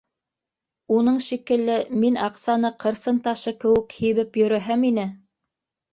[0.99, 5.05] Уның шикелле мин аҡсаны ҡырсын ташы кеүек һибеп йөрөһәм ине...